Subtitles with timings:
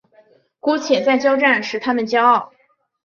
[0.59, 2.51] 姑且再交战使他们骄傲。